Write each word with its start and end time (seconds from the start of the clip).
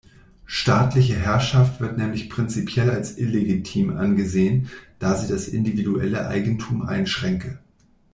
Staatliche 0.47 1.15
Herrschaft 1.15 1.79
wird 1.79 1.99
nämlich 1.99 2.27
prinzipiell 2.27 2.89
als 2.89 3.19
illegitim 3.19 3.95
angesehen, 3.97 4.67
da 4.97 5.13
sie 5.15 5.31
das 5.31 5.47
individuelle 5.47 6.27
Eigentum 6.27 6.81
einschränke. 6.81 7.59